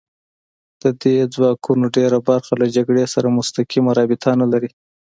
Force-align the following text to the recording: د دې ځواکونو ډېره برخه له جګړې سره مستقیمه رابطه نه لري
د 0.81 0.83
دې 1.01 1.15
ځواکونو 1.35 1.85
ډېره 1.97 2.17
برخه 2.29 2.53
له 2.61 2.67
جګړې 2.75 3.03
سره 3.13 3.35
مستقیمه 3.37 3.91
رابطه 3.99 4.31
نه 4.41 4.47
لري 4.53 4.69